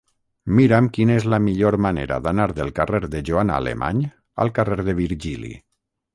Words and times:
Mira'm 0.59 0.85
quina 0.95 1.17
és 1.19 1.27
la 1.33 1.39
millor 1.47 1.77
manera 1.87 2.17
d'anar 2.29 2.47
del 2.61 2.73
carrer 2.81 3.03
de 3.17 3.23
Joana 3.29 3.59
Alemany 3.63 4.01
al 4.47 4.53
carrer 4.59 4.81
de 4.91 4.99
Virgili. 5.05 5.55